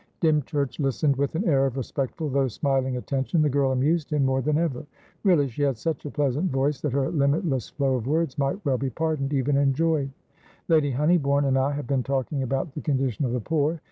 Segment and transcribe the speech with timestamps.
[0.19, 3.43] Dymchurch listened with an air of respectful, though smiling, attention.
[3.43, 4.83] The girl amused him more than ever.
[5.23, 8.79] Really, she had such a pleasant voice that her limitless flow of words might well
[8.79, 10.09] be pardoned, even enjoyed.
[10.67, 13.79] "Lady Honeybourne and I have been talking about the condition of the poor.